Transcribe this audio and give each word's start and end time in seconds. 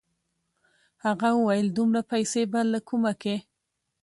هغه 1.05 1.29
وويل 1.39 1.67
دومره 1.77 2.01
پيسې 2.11 2.41
به 2.51 2.59
له 2.73 2.79
کومه 2.87 3.13
کې. 3.21 3.35